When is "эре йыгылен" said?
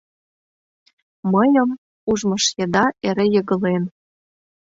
3.07-3.83